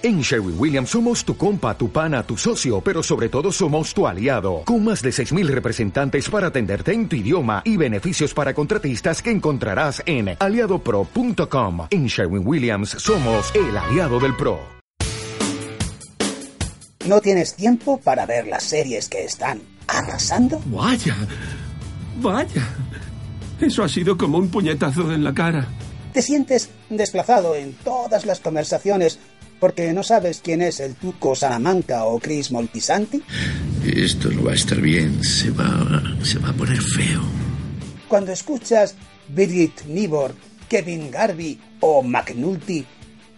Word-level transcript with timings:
En 0.00 0.20
Sherwin 0.20 0.54
Williams 0.56 0.90
somos 0.90 1.24
tu 1.24 1.36
compa, 1.36 1.76
tu 1.76 1.90
pana, 1.90 2.22
tu 2.22 2.36
socio, 2.36 2.80
pero 2.80 3.02
sobre 3.02 3.28
todo 3.28 3.50
somos 3.50 3.92
tu 3.92 4.06
aliado, 4.06 4.62
con 4.64 4.84
más 4.84 5.02
de 5.02 5.10
6.000 5.10 5.48
representantes 5.48 6.30
para 6.30 6.46
atenderte 6.46 6.92
en 6.92 7.08
tu 7.08 7.16
idioma 7.16 7.62
y 7.64 7.76
beneficios 7.76 8.32
para 8.32 8.54
contratistas 8.54 9.20
que 9.20 9.32
encontrarás 9.32 10.00
en 10.06 10.36
aliadopro.com. 10.38 11.88
En 11.90 12.06
Sherwin 12.06 12.46
Williams 12.46 12.90
somos 12.90 13.52
el 13.56 13.76
aliado 13.76 14.20
del 14.20 14.36
PRO. 14.36 14.60
¿No 17.04 17.20
tienes 17.20 17.56
tiempo 17.56 17.98
para 17.98 18.24
ver 18.24 18.46
las 18.46 18.62
series 18.62 19.08
que 19.08 19.24
están 19.24 19.60
arrasando? 19.88 20.62
Vaya, 20.66 21.16
vaya. 22.22 22.68
Eso 23.60 23.82
ha 23.82 23.88
sido 23.88 24.16
como 24.16 24.38
un 24.38 24.48
puñetazo 24.48 25.12
en 25.12 25.24
la 25.24 25.34
cara. 25.34 25.66
¿Te 26.12 26.22
sientes 26.22 26.70
desplazado 26.88 27.56
en 27.56 27.72
todas 27.74 28.24
las 28.26 28.38
conversaciones 28.40 29.18
porque 29.58 29.92
no 29.92 30.02
sabes 30.02 30.40
quién 30.42 30.62
es 30.62 30.80
el 30.80 30.94
Tuco 30.94 31.34
Salamanca 31.34 32.04
o 32.04 32.18
Chris 32.18 32.50
Moltisanti? 32.50 33.22
Esto 33.84 34.30
no 34.30 34.44
va 34.44 34.52
a 34.52 34.54
estar 34.54 34.80
bien, 34.80 35.22
se 35.22 35.50
va, 35.50 36.02
se 36.22 36.38
va 36.38 36.50
a 36.50 36.52
poner 36.52 36.80
feo. 36.80 37.22
Cuando 38.08 38.32
escuchas 38.32 38.94
Birgit 39.28 39.84
Nibor, 39.86 40.34
Kevin 40.68 41.10
Garvey 41.10 41.58
o 41.80 42.02
McNulty, 42.02 42.84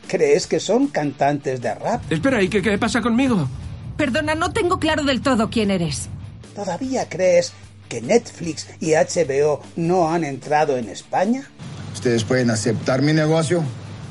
¿crees 0.06 0.46
que 0.46 0.60
son 0.60 0.88
cantantes 0.88 1.60
de 1.60 1.74
rap? 1.74 2.02
Espera, 2.10 2.42
¿y 2.42 2.48
qué, 2.48 2.62
qué 2.62 2.78
pasa 2.78 3.00
conmigo? 3.00 3.48
Perdona, 3.96 4.34
no 4.34 4.52
tengo 4.52 4.78
claro 4.78 5.04
del 5.04 5.20
todo 5.20 5.50
quién 5.50 5.70
eres. 5.70 6.08
¿Todavía 6.54 7.08
crees 7.08 7.52
que 7.88 8.00
Netflix 8.00 8.68
y 8.80 8.92
HBO 8.92 9.62
no 9.76 10.10
han 10.10 10.24
entrado 10.24 10.76
en 10.76 10.88
España? 10.88 11.48
Ustedes 11.92 12.24
pueden 12.24 12.50
aceptar 12.50 13.02
mi 13.02 13.12
negocio 13.12 13.62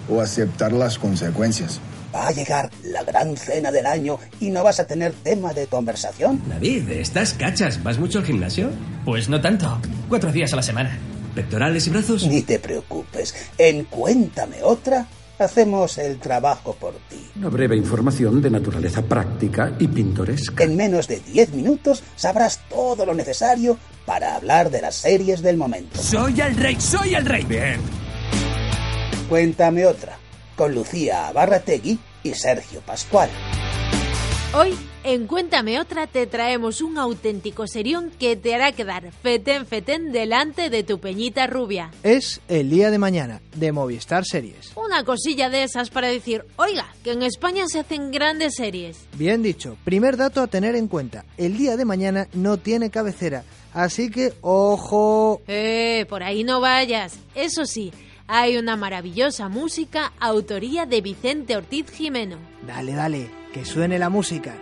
o 0.10 0.22
aceptar 0.22 0.74
las 0.74 1.00
consecuencias. 1.00 1.80
Va 2.14 2.28
a 2.28 2.32
llegar 2.32 2.70
la 2.84 3.04
gran 3.04 3.38
cena 3.38 3.72
del 3.72 3.86
año 3.86 4.18
y 4.40 4.50
no 4.50 4.64
vas 4.64 4.80
a 4.80 4.88
tener 4.88 5.14
tema 5.14 5.54
de 5.54 5.68
conversación. 5.68 6.42
David, 6.48 6.90
¿estás 6.90 7.34
cachas? 7.34 7.84
¿Vas 7.84 8.00
mucho 8.00 8.20
al 8.20 8.26
gimnasio? 8.26 8.72
Pues 9.06 9.30
no 9.30 9.40
tanto. 9.42 9.80
Cuatro 10.08 10.32
días 10.32 10.52
a 10.54 10.56
la 10.56 10.64
semana. 10.64 10.98
¿Pectorales 11.36 11.86
y 11.88 11.90
brazos? 11.92 12.28
Ni 12.28 12.42
te 12.42 12.60
preocupes. 12.60 13.36
En 13.58 13.86
Cuéntame 13.86 14.64
otra, 14.64 15.06
hacemos 15.38 15.98
el 15.98 16.20
trabajo 16.20 16.74
por 16.74 16.94
ti. 17.10 17.30
Una 17.36 17.50
breve 17.50 17.78
información 17.78 18.42
de 18.42 18.50
naturaleza 18.50 19.02
práctica 19.02 19.74
y 19.80 19.88
pintoresca. 19.88 20.64
En 20.64 20.76
menos 20.76 21.08
de 21.08 21.20
10 21.20 21.54
minutos 21.54 22.04
sabrás 22.16 22.60
todo 22.70 23.06
lo 23.06 23.14
necesario 23.14 23.78
para 24.06 24.36
hablar 24.36 24.70
de 24.72 24.82
las 24.82 24.96
series 24.96 25.42
del 25.42 25.58
momento. 25.58 26.02
Soy 26.02 26.42
el 26.42 26.56
rey, 26.56 26.76
soy 26.80 27.14
el 27.14 27.26
rey. 27.26 27.44
Bien. 27.44 27.80
Cuéntame 29.30 29.86
otra, 29.86 30.18
con 30.60 30.76
Lucía 30.76 31.32
Barrategui 31.32 31.98
y 32.22 32.34
Sergio 32.34 32.82
Pascual. 32.82 33.30
Hoy, 34.54 34.76
en 35.06 35.26
Cuéntame 35.26 35.80
otra, 35.80 36.06
te 36.06 36.28
traemos 36.28 36.82
un 36.82 36.98
auténtico 36.98 37.66
serión 37.66 38.12
que 38.20 38.36
te 38.36 38.54
hará 38.54 38.74
quedar 38.74 39.10
fetén 39.24 39.66
fetén 39.66 40.12
delante 40.12 40.70
de 40.70 40.84
tu 40.84 41.00
peñita 41.00 41.48
rubia. 41.48 41.92
Es 42.04 42.42
el 42.50 42.70
día 42.70 42.92
de 42.92 42.98
mañana, 42.98 43.42
de 43.56 43.72
Movistar 43.72 44.26
Series. 44.26 44.74
Una 44.76 45.06
cosilla 45.06 45.50
de 45.50 45.64
esas 45.64 45.92
para 45.92 46.10
decir, 46.10 46.44
oiga, 46.58 46.94
que 47.06 47.14
en 47.14 47.24
España 47.24 47.64
se 47.70 47.80
hacen 47.80 48.12
grandes 48.12 48.56
series. 48.56 49.08
Bien 49.14 49.42
dicho, 49.42 49.78
primer 49.86 50.18
dato 50.18 50.42
a 50.42 50.48
tener 50.48 50.76
en 50.76 50.90
cuenta, 50.90 51.24
el 51.38 51.58
día 51.58 51.78
de 51.78 51.86
mañana 51.86 52.28
no 52.34 52.58
tiene 52.58 52.90
cabecera, 52.90 53.46
así 53.74 54.12
que 54.12 54.34
ojo... 54.42 55.42
Eh, 55.48 56.06
por 56.10 56.22
ahí 56.22 56.44
no 56.44 56.60
vayas. 56.60 57.14
Eso 57.34 57.66
sí, 57.66 57.94
hay 58.32 58.58
una 58.58 58.76
maravillosa 58.76 59.50
música, 59.50 60.14
autoría 60.20 60.86
de 60.86 61.02
Vicente 61.02 61.58
Ortiz 61.58 61.90
Jimeno. 61.90 62.38
Dale, 62.66 62.94
dale, 62.94 63.32
que 63.52 63.66
suene 63.66 63.98
la 63.98 64.10
música. 64.10 64.54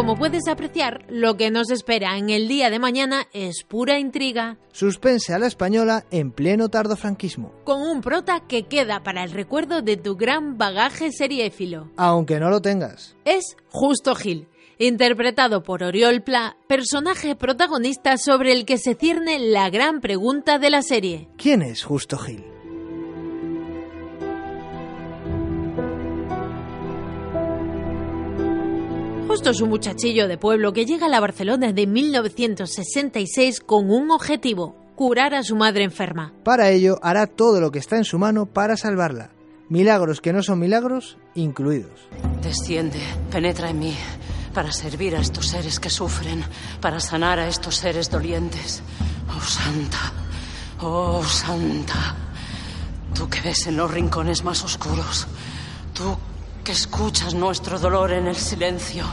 Como 0.00 0.16
puedes 0.16 0.48
apreciar, 0.48 1.04
lo 1.10 1.36
que 1.36 1.50
nos 1.50 1.70
espera 1.70 2.16
en 2.16 2.30
el 2.30 2.48
día 2.48 2.70
de 2.70 2.78
mañana 2.78 3.26
es 3.34 3.64
pura 3.64 3.98
intriga. 3.98 4.56
Suspense 4.72 5.34
a 5.34 5.38
la 5.38 5.46
española 5.46 6.06
en 6.10 6.32
pleno 6.32 6.70
tardofranquismo. 6.70 7.52
Con 7.64 7.82
un 7.82 8.00
prota 8.00 8.40
que 8.48 8.62
queda 8.62 9.02
para 9.02 9.24
el 9.24 9.30
recuerdo 9.30 9.82
de 9.82 9.98
tu 9.98 10.16
gran 10.16 10.56
bagaje 10.56 11.12
seriéfilo. 11.12 11.90
Aunque 11.98 12.40
no 12.40 12.48
lo 12.48 12.62
tengas. 12.62 13.14
Es 13.26 13.58
Justo 13.68 14.14
Gil, 14.14 14.48
interpretado 14.78 15.62
por 15.62 15.82
Oriol 15.82 16.22
Pla, 16.22 16.56
personaje 16.66 17.36
protagonista 17.36 18.16
sobre 18.16 18.52
el 18.52 18.64
que 18.64 18.78
se 18.78 18.94
cierne 18.94 19.38
la 19.38 19.68
gran 19.68 20.00
pregunta 20.00 20.58
de 20.58 20.70
la 20.70 20.80
serie. 20.80 21.28
¿Quién 21.36 21.60
es 21.60 21.84
Justo 21.84 22.16
Gil? 22.16 22.49
Justo 29.30 29.50
es 29.50 29.60
un 29.60 29.68
muchachillo 29.68 30.26
de 30.26 30.38
pueblo 30.38 30.72
que 30.72 30.84
llega 30.84 31.06
a 31.06 31.08
la 31.08 31.20
Barcelona 31.20 31.72
de 31.72 31.86
1966 31.86 33.60
con 33.60 33.88
un 33.88 34.10
objetivo, 34.10 34.74
curar 34.96 35.34
a 35.34 35.44
su 35.44 35.54
madre 35.54 35.84
enferma. 35.84 36.32
Para 36.42 36.70
ello 36.70 36.98
hará 37.00 37.28
todo 37.28 37.60
lo 37.60 37.70
que 37.70 37.78
está 37.78 37.96
en 37.96 38.04
su 38.04 38.18
mano 38.18 38.46
para 38.46 38.76
salvarla. 38.76 39.30
Milagros 39.68 40.20
que 40.20 40.32
no 40.32 40.42
son 40.42 40.58
milagros 40.58 41.16
incluidos. 41.36 42.08
Desciende, 42.42 42.98
penetra 43.30 43.70
en 43.70 43.78
mí, 43.78 43.96
para 44.52 44.72
servir 44.72 45.14
a 45.14 45.20
estos 45.20 45.46
seres 45.46 45.78
que 45.78 45.90
sufren, 45.90 46.42
para 46.80 46.98
sanar 46.98 47.38
a 47.38 47.46
estos 47.46 47.76
seres 47.76 48.10
dolientes. 48.10 48.82
Oh 49.28 49.40
Santa, 49.40 50.12
oh 50.80 51.22
Santa, 51.22 52.16
tú 53.14 53.28
que 53.28 53.40
ves 53.42 53.68
en 53.68 53.76
los 53.76 53.88
rincones 53.92 54.42
más 54.42 54.64
oscuros, 54.64 55.28
tú 55.94 56.18
que 56.70 56.76
escuchas 56.76 57.34
nuestro 57.34 57.80
dolor 57.80 58.12
en 58.12 58.28
el 58.28 58.36
silencio, 58.36 59.04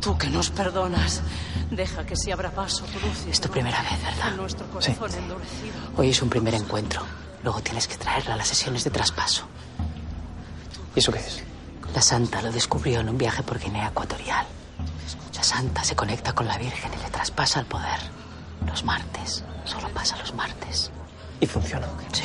tú 0.00 0.18
que 0.18 0.28
nos 0.28 0.50
perdonas, 0.50 1.22
deja 1.70 2.04
que 2.04 2.16
se 2.16 2.32
abra 2.32 2.50
paso 2.50 2.84
tu 2.86 2.98
luz. 2.98 3.26
Es 3.30 3.40
tu 3.40 3.48
primera 3.48 3.80
vez, 3.80 4.02
¿verdad? 4.02 4.34
Nuestro 4.34 4.66
Sí. 4.80 4.90
corazón 4.92 5.22
endurecido. 5.22 5.74
Hoy 5.96 6.10
es 6.10 6.20
un 6.20 6.28
primer 6.28 6.52
encuentro. 6.54 7.02
Luego 7.44 7.60
tienes 7.62 7.86
que 7.86 7.94
traerla 7.96 8.34
a 8.34 8.36
las 8.38 8.48
sesiones 8.48 8.82
de 8.82 8.90
traspaso. 8.90 9.44
¿Y 10.96 10.98
eso 10.98 11.12
qué 11.12 11.20
es? 11.20 11.44
La 11.94 12.02
santa 12.02 12.42
lo 12.42 12.50
descubrió 12.50 12.98
en 12.98 13.08
un 13.10 13.16
viaje 13.18 13.44
por 13.44 13.60
Guinea 13.60 13.86
Ecuatorial. 13.90 14.44
La 15.36 15.44
santa 15.44 15.84
se 15.84 15.94
conecta 15.94 16.32
con 16.32 16.48
la 16.48 16.58
Virgen 16.58 16.90
y 16.92 16.96
le 17.04 17.10
traspasa 17.10 17.60
el 17.60 17.66
poder. 17.66 18.00
Los 18.66 18.82
martes. 18.82 19.44
Solo 19.64 19.88
pasa 19.90 20.16
los 20.16 20.34
martes. 20.34 20.90
¿Y 21.38 21.46
funciona? 21.46 21.86
Sí. 22.12 22.24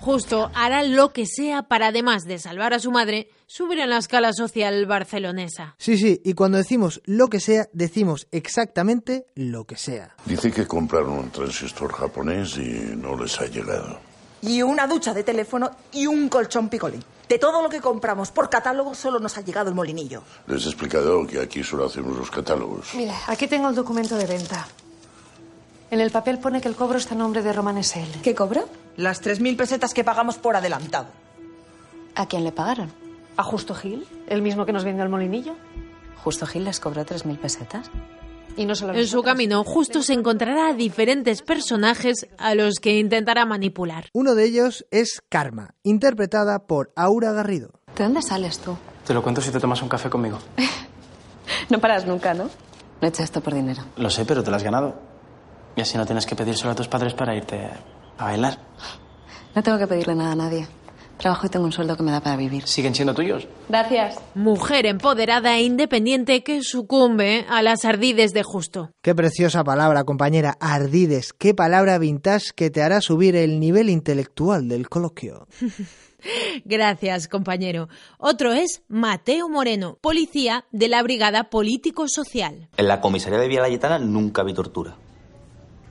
Justo 0.00 0.50
hará 0.54 0.82
lo 0.82 1.14
que 1.14 1.24
sea 1.26 1.62
para, 1.62 1.86
además 1.86 2.24
de 2.24 2.38
salvar 2.38 2.74
a 2.74 2.78
su 2.78 2.90
madre, 2.90 3.30
subir 3.54 3.78
en 3.78 3.90
la 3.90 3.98
escala 3.98 4.32
social 4.32 4.84
barcelonesa. 4.84 5.76
Sí, 5.78 5.96
sí, 5.96 6.20
y 6.24 6.34
cuando 6.34 6.58
decimos 6.58 7.00
lo 7.04 7.28
que 7.28 7.38
sea, 7.38 7.68
decimos 7.72 8.26
exactamente 8.32 9.26
lo 9.36 9.64
que 9.64 9.76
sea. 9.76 10.16
Dice 10.24 10.50
que 10.50 10.66
compraron 10.66 11.12
un 11.12 11.30
transistor 11.30 11.92
japonés 11.92 12.56
y 12.56 12.96
no 12.96 13.16
les 13.16 13.40
ha 13.40 13.46
llegado. 13.46 14.00
Y 14.42 14.62
una 14.62 14.88
ducha 14.88 15.14
de 15.14 15.22
teléfono 15.22 15.70
y 15.92 16.08
un 16.08 16.28
colchón 16.28 16.68
picolín. 16.68 17.04
De 17.28 17.38
todo 17.38 17.62
lo 17.62 17.68
que 17.68 17.80
compramos 17.80 18.32
por 18.32 18.50
catálogo 18.50 18.92
solo 18.92 19.20
nos 19.20 19.38
ha 19.38 19.42
llegado 19.42 19.68
el 19.68 19.76
molinillo. 19.76 20.24
Les 20.48 20.66
he 20.66 20.70
explicado 20.70 21.24
que 21.24 21.38
aquí 21.40 21.62
solo 21.62 21.86
hacemos 21.86 22.16
los 22.16 22.32
catálogos. 22.32 22.88
Mira, 22.96 23.14
aquí 23.28 23.46
tengo 23.46 23.68
el 23.68 23.76
documento 23.76 24.16
de 24.16 24.26
venta. 24.26 24.66
En 25.92 26.00
el 26.00 26.10
papel 26.10 26.40
pone 26.40 26.60
que 26.60 26.66
el 26.66 26.74
cobro 26.74 26.98
está 26.98 27.14
a 27.14 27.18
nombre 27.18 27.40
de 27.40 27.52
Roman 27.52 27.84
SL. 27.84 28.20
¿Qué 28.20 28.34
cobro? 28.34 28.68
Las 28.96 29.22
3.000 29.22 29.56
pesetas 29.56 29.94
que 29.94 30.02
pagamos 30.02 30.38
por 30.38 30.56
adelantado. 30.56 31.06
¿A 32.16 32.26
quién 32.26 32.42
le 32.42 32.50
pagaron? 32.50 33.03
¿A 33.36 33.42
Justo 33.42 33.74
Gil? 33.74 34.06
¿El 34.28 34.42
mismo 34.42 34.64
que 34.66 34.72
nos 34.72 34.84
vendió 34.84 35.02
el 35.04 35.10
molinillo? 35.10 35.54
Justo 36.22 36.46
Gil 36.46 36.64
les 36.64 36.80
cobró 36.80 37.04
3.000 37.04 37.38
pesetas. 37.38 37.90
Y 38.56 38.66
no 38.66 38.74
solo 38.76 38.94
En 38.94 39.06
su 39.08 39.22
camino, 39.22 39.64
Justo 39.64 40.02
se 40.02 40.12
encontrará 40.12 40.68
a 40.68 40.72
diferentes 40.74 41.42
personajes 41.42 42.28
a 42.38 42.54
los 42.54 42.76
que 42.76 42.98
intentará 42.98 43.44
manipular. 43.44 44.06
Uno 44.12 44.34
de 44.36 44.44
ellos 44.44 44.86
es 44.92 45.22
Karma, 45.28 45.74
interpretada 45.82 46.66
por 46.66 46.92
Aura 46.94 47.32
Garrido. 47.32 47.70
¿De 47.96 48.04
dónde 48.04 48.22
sales 48.22 48.60
tú? 48.60 48.76
Te 49.04 49.12
lo 49.12 49.22
cuento 49.22 49.40
si 49.40 49.50
te 49.50 49.58
tomas 49.60 49.82
un 49.82 49.88
café 49.88 50.08
conmigo. 50.10 50.38
No 51.70 51.78
paras 51.78 52.06
nunca, 52.06 52.34
¿no? 52.34 52.44
No 52.44 52.50
he 53.02 53.08
hecho 53.08 53.22
esto 53.22 53.40
por 53.40 53.54
dinero. 53.54 53.82
Lo 53.96 54.10
sé, 54.10 54.24
pero 54.24 54.42
te 54.42 54.50
lo 54.50 54.56
has 54.56 54.62
ganado. 54.62 54.94
Y 55.76 55.80
así 55.80 55.96
no 55.96 56.04
tienes 56.06 56.26
que 56.26 56.36
pedírselo 56.36 56.70
a 56.72 56.74
tus 56.74 56.88
padres 56.88 57.14
para 57.14 57.34
irte 57.34 57.68
a 58.18 58.24
bailar. 58.24 58.58
No 59.54 59.62
tengo 59.62 59.78
que 59.78 59.86
pedirle 59.86 60.14
nada 60.14 60.32
a 60.32 60.36
nadie. 60.36 60.66
Trabajo 61.18 61.46
y 61.46 61.48
tengo 61.50 61.64
un 61.64 61.72
sueldo 61.72 61.96
que 61.96 62.02
me 62.02 62.10
da 62.10 62.20
para 62.20 62.36
vivir. 62.36 62.66
¿Siguen 62.66 62.94
siendo 62.94 63.14
tuyos? 63.14 63.46
Gracias. 63.68 64.18
Mujer 64.34 64.86
empoderada 64.86 65.56
e 65.56 65.62
independiente 65.62 66.42
que 66.42 66.62
sucumbe 66.62 67.46
a 67.48 67.62
las 67.62 67.84
ardides 67.84 68.32
de 68.32 68.42
justo. 68.42 68.90
Qué 69.00 69.14
preciosa 69.14 69.64
palabra, 69.64 70.04
compañera. 70.04 70.56
Ardides. 70.60 71.32
Qué 71.32 71.54
palabra 71.54 71.98
vintage 71.98 72.50
que 72.54 72.70
te 72.70 72.82
hará 72.82 73.00
subir 73.00 73.36
el 73.36 73.60
nivel 73.60 73.90
intelectual 73.90 74.68
del 74.68 74.88
coloquio. 74.88 75.46
Gracias, 76.64 77.28
compañero. 77.28 77.88
Otro 78.18 78.52
es 78.52 78.82
Mateo 78.88 79.48
Moreno, 79.48 79.98
policía 80.00 80.64
de 80.72 80.88
la 80.88 81.02
Brigada 81.02 81.44
Político 81.50 82.08
Social. 82.08 82.68
En 82.76 82.88
la 82.88 83.00
comisaría 83.00 83.38
de 83.38 83.48
Vía 83.48 83.60
Layetana 83.60 83.98
nunca 83.98 84.42
vi 84.42 84.54
tortura. 84.54 84.96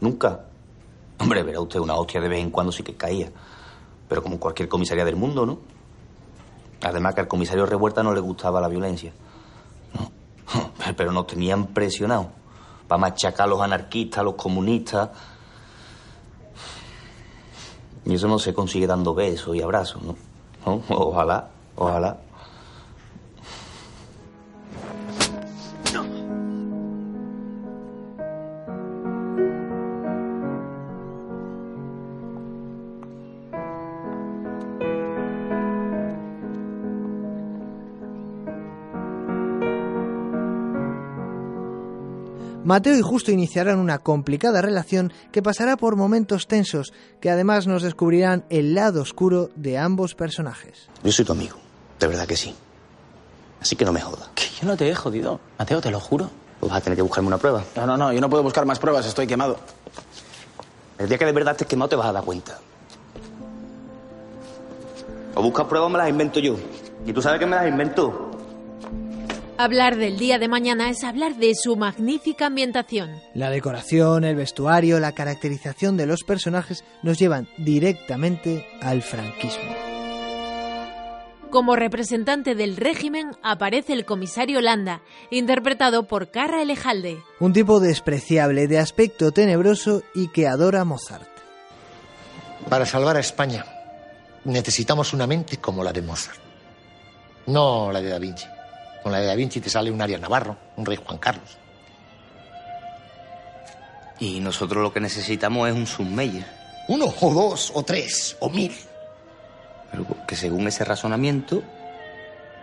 Nunca. 0.01 0.45
Hombre, 1.19 1.43
verá 1.43 1.61
usted, 1.61 1.79
una 1.79 1.95
hostia 1.95 2.19
de 2.19 2.27
vez 2.27 2.41
en 2.41 2.49
cuando 2.49 2.71
sí 2.71 2.83
que 2.83 2.95
caía. 2.95 3.31
Pero 4.07 4.21
como 4.21 4.39
cualquier 4.39 4.69
comisaría 4.69 5.05
del 5.05 5.15
mundo, 5.15 5.45
¿no? 5.45 5.59
Además 6.83 7.15
que 7.15 7.21
al 7.21 7.27
comisario 7.27 7.65
Revuelta 7.65 8.03
no 8.03 8.13
le 8.13 8.19
gustaba 8.19 8.59
la 8.59 8.67
violencia. 8.67 9.13
No. 9.93 10.71
Pero 10.97 11.11
nos 11.11 11.27
tenían 11.27 11.67
presionados. 11.67 12.27
Para 12.87 12.99
machacar 12.99 13.45
a 13.45 13.49
los 13.49 13.61
anarquistas, 13.61 14.19
a 14.19 14.23
los 14.23 14.35
comunistas. 14.35 15.09
Y 18.05 18.15
eso 18.15 18.27
no 18.27 18.37
se 18.37 18.53
consigue 18.53 18.85
dando 18.85 19.13
besos 19.13 19.55
y 19.55 19.61
abrazos, 19.61 20.01
¿no? 20.03 20.15
¿No? 20.65 20.81
Ojalá, 20.89 21.49
ojalá. 21.75 22.17
Mateo 42.63 42.95
y 42.97 43.01
Justo 43.01 43.31
iniciarán 43.31 43.79
una 43.79 43.99
complicada 43.99 44.61
relación 44.61 45.11
que 45.31 45.41
pasará 45.41 45.75
por 45.75 45.95
momentos 45.95 46.47
tensos 46.47 46.93
que 47.19 47.29
además 47.29 47.67
nos 47.67 47.83
descubrirán 47.83 48.45
el 48.49 48.73
lado 48.73 49.01
oscuro 49.01 49.49
de 49.55 49.77
ambos 49.77 50.15
personajes. 50.15 50.87
Yo 51.03 51.11
soy 51.11 51.25
tu 51.25 51.33
amigo, 51.33 51.57
de 51.99 52.07
verdad 52.07 52.25
que 52.25 52.37
sí. 52.37 52.55
Así 53.61 53.75
que 53.75 53.85
no 53.85 53.91
me 53.91 54.01
jodas. 54.01 54.29
Que 54.35 54.45
yo 54.61 54.67
no 54.67 54.77
te 54.77 54.89
he 54.89 54.95
jodido. 54.95 55.39
Mateo, 55.57 55.81
te 55.81 55.91
lo 55.91 55.99
juro. 55.99 56.29
Pues 56.59 56.71
vas 56.71 56.79
a 56.79 56.83
tener 56.83 56.95
que 56.95 57.01
buscarme 57.01 57.27
una 57.27 57.37
prueba. 57.37 57.63
No, 57.75 57.85
no, 57.85 57.97
no, 57.97 58.13
yo 58.13 58.21
no 58.21 58.29
puedo 58.29 58.43
buscar 58.43 58.65
más 58.65 58.79
pruebas, 58.79 59.05
estoy 59.05 59.27
quemado. 59.27 59.57
El 60.97 61.09
día 61.09 61.17
que 61.17 61.25
de 61.25 61.31
verdad 61.33 61.53
estés 61.53 61.67
quemado 61.67 61.89
te 61.89 61.95
vas 61.97 62.07
a 62.07 62.13
dar 62.13 62.23
cuenta. 62.23 62.59
O 65.35 65.41
buscas 65.41 65.65
pruebas 65.65 65.87
o 65.87 65.89
me 65.89 65.97
las 65.97 66.09
invento 66.09 66.39
yo. 66.39 66.55
Y 67.05 67.11
tú 67.11 67.21
sabes 67.21 67.39
que 67.39 67.45
me 67.45 67.55
las 67.55 67.67
invento. 67.67 68.31
Hablar 69.55 69.97
del 69.97 70.17
día 70.17 70.39
de 70.39 70.47
mañana 70.47 70.89
es 70.89 71.03
hablar 71.03 71.35
de 71.35 71.53
su 71.53 71.75
magnífica 71.75 72.47
ambientación. 72.47 73.21
La 73.35 73.51
decoración, 73.51 74.23
el 74.23 74.35
vestuario, 74.35 74.99
la 74.99 75.11
caracterización 75.11 75.95
de 75.95 76.07
los 76.07 76.23
personajes 76.23 76.83
nos 77.03 77.19
llevan 77.19 77.47
directamente 77.57 78.65
al 78.81 79.03
franquismo. 79.03 79.71
Como 81.51 81.75
representante 81.75 82.55
del 82.55 82.77
régimen 82.77 83.29
aparece 83.43 83.93
el 83.93 84.05
comisario 84.05 84.59
Landa, 84.59 85.03
interpretado 85.29 86.07
por 86.07 86.31
Carra 86.31 86.63
Elejalde. 86.63 87.21
Un 87.39 87.53
tipo 87.53 87.79
despreciable, 87.79 88.67
de 88.67 88.79
aspecto 88.79 89.31
tenebroso 89.31 90.01
y 90.15 90.29
que 90.29 90.47
adora 90.47 90.83
Mozart. 90.83 91.29
Para 92.69 92.87
salvar 92.87 93.17
a 93.17 93.19
España 93.19 93.65
necesitamos 94.45 95.13
una 95.13 95.27
mente 95.27 95.57
como 95.57 95.83
la 95.83 95.93
de 95.93 96.01
Mozart, 96.01 96.39
no 97.45 97.91
la 97.91 98.01
de 98.01 98.09
Da 98.09 98.17
Vinci. 98.17 98.47
Con 99.03 99.11
la 99.11 99.19
de 99.19 99.27
Da 99.27 99.35
Vinci 99.35 99.59
te 99.59 99.69
sale 99.69 99.91
un 99.91 100.01
Arias 100.01 100.21
Navarro, 100.21 100.57
un 100.77 100.85
rey 100.85 100.97
Juan 100.97 101.19
Carlos. 101.19 101.57
Y 104.19 104.39
nosotros 104.39 104.81
lo 104.81 104.93
que 104.93 105.01
necesitamos 105.01 105.67
es 105.67 105.75
un 105.75 105.85
Summeyer. 105.85 106.45
Uno, 106.87 107.13
o 107.19 107.33
dos, 107.33 107.71
o 107.75 107.83
tres, 107.83 108.37
o 108.39 108.49
mil. 108.49 108.73
Pero 109.91 110.05
que 110.25 110.35
según 110.35 110.67
ese 110.67 110.85
razonamiento, 110.85 111.61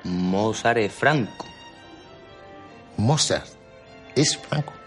Mozart 0.05 0.79
es 0.79 0.93
franco. 0.93 1.47
Mozart 2.97 3.47
es 4.15 4.39
franco. 4.39 4.80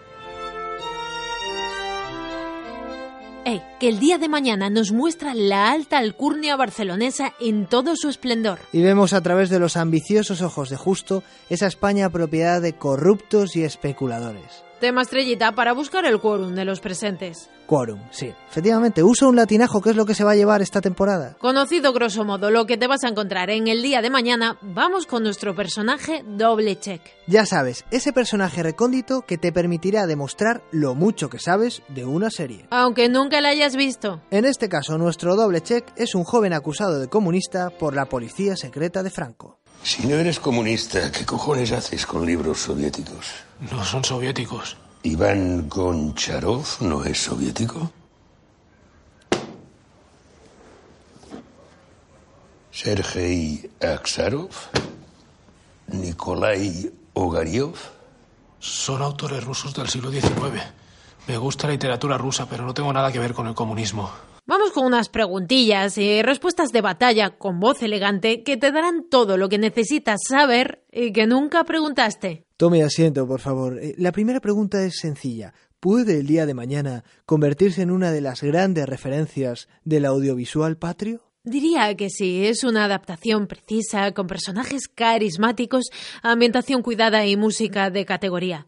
Ey, 3.45 3.61
que 3.77 3.89
el 3.89 3.99
día 3.99 4.17
de 4.17 4.29
mañana 4.29 4.69
nos 4.69 4.93
muestra 4.93 5.33
la 5.33 5.69
alta 5.69 5.97
alcurnia 5.97 6.55
barcelonesa 6.55 7.33
en 7.41 7.65
todo 7.67 7.97
su 7.97 8.07
esplendor. 8.07 8.59
Y 8.71 8.81
vemos 8.81 9.11
a 9.11 9.19
través 9.19 9.49
de 9.49 9.59
los 9.59 9.75
ambiciosos 9.75 10.41
ojos 10.41 10.69
de 10.69 10.77
Justo 10.77 11.23
esa 11.49 11.67
España 11.67 12.09
propiedad 12.09 12.61
de 12.61 12.73
corruptos 12.73 13.57
y 13.57 13.63
especuladores. 13.63 14.63
Tema 14.83 15.03
estrellita 15.03 15.53
para 15.53 15.71
buscar 15.71 16.03
el 16.03 16.19
quórum 16.19 16.55
de 16.55 16.65
los 16.65 16.81
presentes. 16.81 17.49
Quórum, 17.67 18.01
sí. 18.11 18.33
Efectivamente, 18.49 19.01
usa 19.01 19.29
un 19.29 19.37
latinajo 19.37 19.81
que 19.81 19.91
es 19.91 19.95
lo 19.95 20.05
que 20.05 20.13
se 20.13 20.25
va 20.25 20.31
a 20.31 20.35
llevar 20.35 20.61
esta 20.61 20.81
temporada. 20.81 21.37
Conocido 21.39 21.93
grosso 21.93 22.25
modo 22.25 22.51
lo 22.51 22.65
que 22.65 22.75
te 22.75 22.87
vas 22.87 23.05
a 23.05 23.07
encontrar 23.07 23.49
en 23.49 23.69
el 23.69 23.81
día 23.81 24.01
de 24.01 24.09
mañana, 24.09 24.57
vamos 24.61 25.05
con 25.05 25.23
nuestro 25.23 25.55
personaje 25.55 26.25
doble 26.27 26.77
check. 26.77 26.99
Ya 27.27 27.45
sabes, 27.45 27.85
ese 27.91 28.11
personaje 28.11 28.61
recóndito 28.61 29.21
que 29.21 29.37
te 29.37 29.53
permitirá 29.53 30.05
demostrar 30.05 30.61
lo 30.73 30.95
mucho 30.95 31.29
que 31.29 31.39
sabes 31.39 31.81
de 31.87 32.03
una 32.03 32.29
serie. 32.29 32.67
Aunque 32.69 33.07
nunca 33.07 33.39
la 33.39 33.47
hayas 33.47 33.77
visto. 33.77 34.21
En 34.31 34.43
este 34.43 34.67
caso, 34.67 34.97
nuestro 34.97 35.37
doble 35.37 35.61
check 35.61 35.93
es 35.95 36.13
un 36.13 36.25
joven 36.25 36.51
acusado 36.51 36.99
de 36.99 37.07
comunista 37.07 37.69
por 37.69 37.95
la 37.95 38.07
policía 38.09 38.57
secreta 38.57 39.01
de 39.01 39.11
Franco. 39.11 39.62
Si 39.83 40.07
no 40.07 40.15
eres 40.15 40.39
comunista, 40.39 41.11
¿qué 41.11 41.25
cojones 41.25 41.71
haces 41.73 42.05
con 42.05 42.25
libros 42.25 42.59
soviéticos? 42.61 43.31
No 43.69 43.83
son 43.83 44.03
soviéticos. 44.03 44.77
¿Iván 45.03 45.67
Goncharov 45.67 46.65
no 46.79 47.03
es 47.03 47.21
soviético? 47.21 47.91
¿Sergei 52.71 53.69
Aksarov? 53.81 54.49
¿Nikolai 55.87 56.89
Ogariov? 57.13 57.75
Son 58.59 59.01
autores 59.01 59.43
rusos 59.43 59.73
del 59.73 59.89
siglo 59.89 60.09
XIX. 60.09 60.63
Me 61.27 61.37
gusta 61.37 61.67
la 61.67 61.73
literatura 61.73 62.17
rusa, 62.17 62.47
pero 62.49 62.65
no 62.65 62.73
tengo 62.73 62.93
nada 62.93 63.11
que 63.11 63.19
ver 63.19 63.33
con 63.33 63.47
el 63.47 63.53
comunismo. 63.53 64.09
Vamos 64.45 64.71
con 64.71 64.85
unas 64.85 65.07
preguntillas 65.07 65.97
y 65.97 66.21
respuestas 66.21 66.71
de 66.73 66.81
batalla 66.81 67.37
con 67.37 67.61
voz 67.61 67.81
elegante 67.81 68.43
que 68.43 68.57
te 68.57 68.73
darán 68.73 69.07
todo 69.09 69.37
lo 69.37 69.47
que 69.47 69.57
necesitas 69.57 70.19
saber 70.27 70.83
y 70.91 71.13
que 71.13 71.25
nunca 71.27 71.63
preguntaste. 71.63 72.45
Tome 72.57 72.83
asiento, 72.83 73.25
por 73.25 73.39
favor. 73.39 73.79
Eh, 73.81 73.95
La 73.97 74.11
primera 74.11 74.41
pregunta 74.41 74.83
es 74.83 74.97
sencilla. 74.99 75.53
¿Puede 75.79 76.19
el 76.19 76.27
día 76.27 76.45
de 76.45 76.53
mañana 76.53 77.05
convertirse 77.25 77.81
en 77.83 77.91
una 77.91 78.11
de 78.11 78.19
las 78.19 78.41
grandes 78.41 78.87
referencias 78.87 79.69
del 79.85 80.05
audiovisual 80.05 80.77
patrio? 80.77 81.21
Diría 81.45 81.95
que 81.95 82.09
sí, 82.09 82.45
es 82.45 82.63
una 82.65 82.85
adaptación 82.85 83.47
precisa, 83.47 84.11
con 84.13 84.27
personajes 84.27 84.87
carismáticos, 84.87 85.85
ambientación 86.21 86.81
cuidada 86.81 87.25
y 87.25 87.37
música 87.37 87.89
de 87.89 88.05
categoría. 88.05 88.67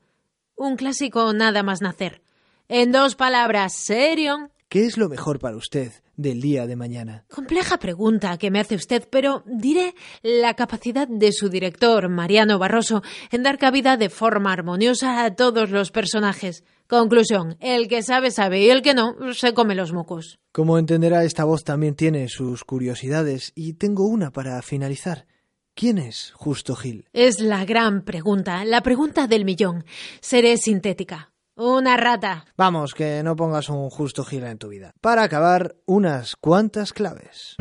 Un 0.56 0.78
clásico 0.78 1.34
nada 1.34 1.64
más 1.64 1.82
nacer. 1.82 2.22
En 2.68 2.92
dos 2.92 3.16
palabras, 3.16 3.74
serio. 3.74 4.50
¿Qué 4.76 4.86
es 4.86 4.98
lo 4.98 5.08
mejor 5.08 5.40
para 5.40 5.56
usted 5.56 5.94
del 6.18 6.42
día 6.42 6.68
de 6.68 6.76
mañana? 6.76 7.24
Compleja 7.34 7.78
pregunta 7.78 8.38
que 8.38 8.52
me 8.52 8.60
hace 8.60 8.76
usted, 8.76 9.08
pero 9.10 9.42
diré 9.46 9.96
la 10.22 10.54
capacidad 10.56 11.08
de 11.08 11.32
su 11.32 11.48
director, 11.48 12.10
Mariano 12.10 12.60
Barroso, 12.60 13.02
en 13.32 13.44
dar 13.44 13.58
cabida 13.58 13.96
de 13.96 14.10
forma 14.10 14.52
armoniosa 14.52 15.24
a 15.24 15.34
todos 15.34 15.70
los 15.70 15.92
personajes. 15.92 16.66
Conclusión, 16.90 17.56
el 17.62 17.88
que 17.88 18.04
sabe 18.04 18.32
sabe 18.32 18.64
y 18.64 18.70
el 18.70 18.82
que 18.82 18.94
no 18.94 19.16
se 19.32 19.54
come 19.54 19.76
los 19.76 19.94
mocos. 19.94 20.40
Como 20.52 20.78
entenderá, 20.78 21.24
esta 21.24 21.46
voz 21.46 21.64
también 21.64 21.96
tiene 21.96 22.28
sus 22.28 22.66
curiosidades 22.66 23.54
y 23.56 23.76
tengo 23.76 24.06
una 24.06 24.32
para 24.32 24.62
finalizar. 24.62 25.26
¿Quién 25.74 26.00
es 26.00 26.34
Justo 26.36 26.76
Gil? 26.76 27.08
Es 27.14 27.40
la 27.40 27.64
gran 27.64 28.04
pregunta, 28.04 28.66
la 28.66 28.82
pregunta 28.82 29.28
del 29.28 29.46
millón. 29.46 29.86
Seré 30.20 30.58
sintética. 30.58 31.32
Una 31.58 31.96
rata. 31.96 32.46
Vamos, 32.58 32.94
que 32.94 33.24
no 33.24 33.38
pongas 33.38 33.70
un 33.70 33.90
Justo 33.90 34.26
Gil 34.26 34.44
en 34.44 34.58
tu 34.58 34.68
vida. 34.68 34.94
Para 35.00 35.24
acabar, 35.24 35.76
unas 35.86 36.36
cuantas 36.36 36.92
claves. 36.92 37.56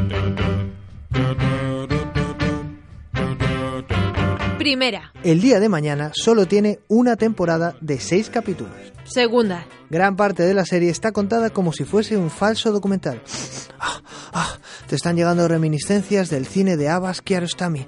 Primera. 4.58 5.12
El 5.22 5.40
día 5.40 5.60
de 5.60 5.68
mañana 5.68 6.10
solo 6.12 6.46
tiene 6.46 6.80
una 6.88 7.14
temporada 7.14 7.76
de 7.80 8.00
seis 8.00 8.30
capítulos. 8.30 8.74
Segunda. 9.04 9.64
Gran 9.90 10.16
parte 10.16 10.42
de 10.42 10.54
la 10.54 10.64
serie 10.64 10.90
está 10.90 11.12
contada 11.12 11.50
como 11.50 11.72
si 11.72 11.84
fuese 11.84 12.16
un 12.16 12.30
falso 12.30 12.72
documental. 12.72 13.22
Ah, 13.78 14.00
ah, 14.32 14.58
te 14.88 14.96
están 14.96 15.14
llegando 15.14 15.46
reminiscencias 15.46 16.30
del 16.30 16.46
cine 16.46 16.76
de 16.76 16.88
Abbas 16.88 17.22
Kiarostami. 17.22 17.86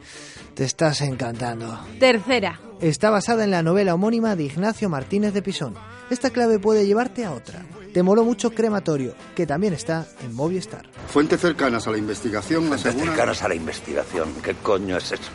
Te 0.55 0.63
estás 0.63 1.01
encantando. 1.01 1.81
Tercera. 1.99 2.61
Está 2.81 3.11
basada 3.11 3.43
en 3.43 3.51
la 3.51 3.65
novela 3.65 3.95
homónima 3.95 4.37
de 4.37 4.45
Ignacio 4.45 4.89
Martínez 4.89 5.33
de 5.35 5.43
Pisón. 5.43 5.75
Esta 6.11 6.31
clave 6.31 6.59
puede 6.59 6.87
llevarte 6.87 7.25
a 7.25 7.33
otra. 7.33 7.65
te 7.93 8.03
moló 8.03 8.25
mucho 8.25 8.51
Crematorio, 8.51 9.15
que 9.35 9.47
también 9.47 9.73
está 9.73 10.07
en 10.23 10.35
Movistar. 10.35 10.87
Fuentes 11.09 11.41
cercanas 11.41 11.87
a 11.87 11.91
la 11.91 11.99
investigación 11.99 12.67
Fuentes 12.67 12.87
aseguran 12.87 13.09
cercanas 13.15 13.43
a 13.43 13.49
la 13.49 13.55
investigación. 13.55 14.35
¿Qué 14.43 14.55
coño 14.55 14.97
es 14.97 15.13
eso? 15.13 15.33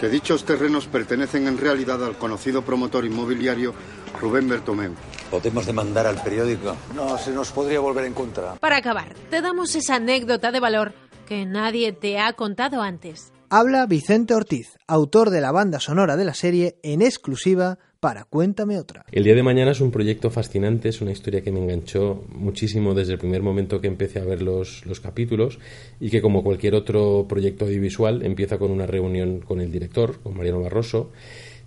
que 0.00 0.08
dichos 0.08 0.46
terrenos 0.46 0.86
pertenecen 0.86 1.46
en 1.46 1.58
realidad 1.58 2.02
al 2.02 2.16
conocido 2.16 2.62
promotor 2.62 3.04
inmobiliario 3.04 3.74
Rubén 4.18 4.48
Bertomeu. 4.48 4.94
¿Podemos 5.30 5.66
demandar 5.66 6.06
al 6.06 6.22
periódico? 6.22 6.74
No, 6.94 7.18
se 7.18 7.32
nos 7.32 7.52
podría 7.52 7.80
volver 7.80 8.06
en 8.06 8.14
contra. 8.14 8.54
Para 8.54 8.78
acabar, 8.78 9.12
te 9.28 9.42
damos 9.42 9.74
esa 9.74 9.96
anécdota 9.96 10.52
de 10.52 10.60
valor 10.60 10.94
que 11.28 11.44
nadie 11.44 11.92
te 11.92 12.18
ha 12.18 12.32
contado 12.32 12.80
antes. 12.80 13.30
Habla 13.52 13.84
Vicente 13.86 14.32
Ortiz, 14.32 14.78
autor 14.86 15.30
de 15.30 15.40
la 15.40 15.50
banda 15.50 15.80
sonora 15.80 16.16
de 16.16 16.24
la 16.24 16.34
serie 16.34 16.76
en 16.84 17.02
exclusiva 17.02 17.80
para 17.98 18.22
Cuéntame 18.22 18.78
otra. 18.78 19.04
El 19.10 19.24
día 19.24 19.34
de 19.34 19.42
mañana 19.42 19.72
es 19.72 19.80
un 19.80 19.90
proyecto 19.90 20.30
fascinante, 20.30 20.88
es 20.88 21.00
una 21.00 21.10
historia 21.10 21.40
que 21.42 21.50
me 21.50 21.58
enganchó 21.58 22.22
muchísimo 22.28 22.94
desde 22.94 23.14
el 23.14 23.18
primer 23.18 23.42
momento 23.42 23.80
que 23.80 23.88
empecé 23.88 24.20
a 24.20 24.24
ver 24.24 24.40
los, 24.40 24.86
los 24.86 25.00
capítulos 25.00 25.58
y 25.98 26.10
que 26.10 26.22
como 26.22 26.44
cualquier 26.44 26.76
otro 26.76 27.26
proyecto 27.28 27.64
audiovisual 27.64 28.24
empieza 28.24 28.56
con 28.56 28.70
una 28.70 28.86
reunión 28.86 29.40
con 29.40 29.60
el 29.60 29.72
director, 29.72 30.20
con 30.20 30.36
Mariano 30.36 30.62
Barroso, 30.62 31.10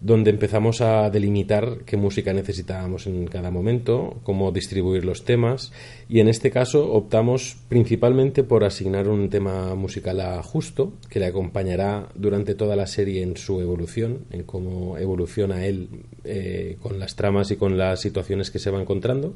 donde 0.04 0.32
empezamos 0.32 0.82
a 0.82 1.10
delimitar 1.10 1.80
qué 1.86 1.96
música 1.96 2.34
necesitábamos 2.34 3.08
en 3.08 3.26
cada 3.26 3.52
momento, 3.52 4.20
cómo 4.24 4.52
distribuir 4.52 5.06
los 5.06 5.24
temas 5.24 5.72
y 6.10 6.20
en 6.20 6.28
este 6.28 6.52
caso 6.52 6.92
optamos 6.92 7.56
principalmente 7.70 8.44
por 8.44 8.66
asignar 8.66 9.08
un 9.08 9.30
tema 9.30 9.76
musical 9.76 10.20
a 10.20 10.44
Justo 10.44 10.92
que 11.10 11.20
le 11.20 11.28
acompañará 11.28 12.10
durante 12.16 12.54
toda 12.54 12.76
la 12.76 12.86
serie 12.86 13.24
en 13.24 13.38
su 13.38 13.62
evolución, 13.62 14.26
en 14.32 14.44
cómo 14.44 14.98
evoluciona 14.98 15.66
él 15.66 15.88
eh, 16.26 16.78
con 16.82 17.00
las 17.00 17.16
tramas 17.16 17.50
y 17.52 17.56
con 17.56 17.78
las 17.78 18.02
situaciones 18.02 18.52
que 18.52 18.60
se 18.60 18.72
va 18.72 18.82
encontrando 18.82 19.34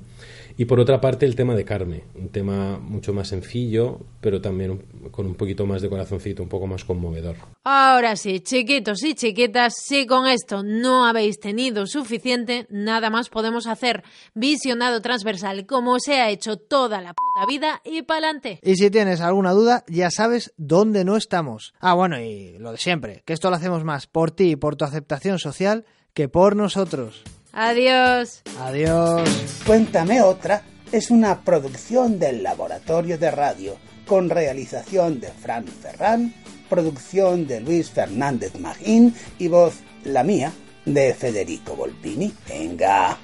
y 0.57 0.65
por 0.65 0.81
otra 0.81 0.99
parte 0.99 1.25
el 1.25 1.37
tema 1.37 1.55
de 1.55 1.63
Carme, 1.63 2.03
un 2.15 2.27
tema 2.27 2.77
mucho 2.77 3.13
más 3.13 3.29
sencillo 3.29 3.99
pero 4.19 4.41
también 4.41 4.83
con 5.11 5.25
un 5.27 5.35
poquito 5.35 5.65
más 5.65 5.81
de 5.81 5.87
corazoncito, 5.87 6.43
un 6.43 6.49
poco 6.49 6.67
más 6.67 6.83
conmovedor. 6.83 7.37
Ahora 7.63 8.17
sí, 8.17 8.41
chiquitos 8.41 9.01
y 9.03 9.13
chiquitas, 9.15 9.73
si 9.85 10.05
con 10.05 10.27
esto 10.27 10.56
no 10.63 11.05
habéis 11.05 11.39
tenido 11.39 11.87
suficiente, 11.87 12.67
nada 12.69 13.09
más 13.09 13.29
podemos 13.29 13.67
hacer 13.67 14.03
visionado 14.33 15.01
transversal 15.01 15.65
como 15.65 15.99
se 15.99 16.21
ha 16.21 16.29
hecho 16.29 16.57
toda 16.57 17.01
la 17.01 17.13
puta 17.13 17.45
vida 17.47 17.81
y 17.83 18.01
pa'lante. 18.01 18.59
Y 18.63 18.75
si 18.75 18.89
tienes 18.89 19.21
alguna 19.21 19.51
duda, 19.51 19.83
ya 19.87 20.09
sabes 20.11 20.53
dónde 20.57 21.03
no 21.03 21.17
estamos. 21.17 21.73
Ah, 21.79 21.93
bueno, 21.93 22.19
y 22.19 22.57
lo 22.59 22.71
de 22.71 22.77
siempre, 22.77 23.23
que 23.25 23.33
esto 23.33 23.49
lo 23.49 23.55
hacemos 23.55 23.83
más 23.83 24.07
por 24.07 24.31
ti 24.31 24.51
y 24.51 24.55
por 24.55 24.75
tu 24.75 24.85
aceptación 24.85 25.39
social 25.39 25.85
que 26.13 26.29
por 26.29 26.55
nosotros. 26.55 27.23
Adiós. 27.53 28.43
Adiós. 28.59 29.29
Cuéntame 29.65 30.21
otra 30.21 30.63
es 30.91 31.11
una 31.11 31.41
producción 31.41 32.19
del 32.19 32.43
Laboratorio 32.43 33.17
de 33.17 33.31
Radio, 33.31 33.77
con 34.07 34.29
realización 34.29 35.19
de 35.19 35.31
Fran 35.31 35.67
Ferran, 35.67 36.33
producción 36.69 37.45
de 37.45 37.59
Luis 37.59 37.91
Fernández 37.91 38.57
Magín 38.59 39.13
y 39.37 39.49
voz, 39.49 39.75
la 40.05 40.23
mía, 40.23 40.51
de 40.85 41.13
Federico 41.13 41.75
Volpini. 41.75 42.33
Venga, 42.47 43.17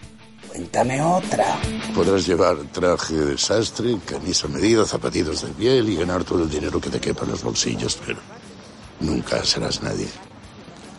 cuéntame 0.47 1.01
otra. 1.01 1.57
Podrás 1.95 2.27
llevar 2.27 2.57
traje 2.71 3.15
de 3.15 3.37
sastre, 3.37 3.97
camisa 4.05 4.47
medida, 4.49 4.85
zapatitos 4.85 5.41
de 5.41 5.53
piel 5.53 5.89
y 5.89 5.95
ganar 5.95 6.23
todo 6.23 6.43
el 6.43 6.49
dinero 6.49 6.79
que 6.79 6.89
te 6.89 6.99
quepa 6.99 7.23
en 7.23 7.31
los 7.31 7.43
bolsillos, 7.43 7.97
pero 8.05 8.19
nunca 8.99 9.43
serás 9.43 9.81
nadie. 9.81 10.07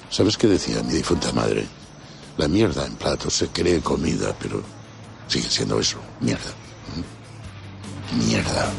¿Sabes 0.09 0.39
qué 0.39 0.47
decía 0.47 0.83
mi 0.83 0.95
difunta 0.95 1.31
madre? 1.33 1.67
La 2.39 2.49
mierda 2.49 2.87
en 2.87 2.97
platos 2.97 3.35
se 3.35 3.49
cree 3.49 3.81
comida, 3.81 4.35
pero 4.41 4.63
sigue 5.29 5.49
siendo 5.49 5.79
eso, 5.79 5.99
mierda. 6.21 6.51
¿Mm? 6.97 8.27
Mierda. 8.27 8.73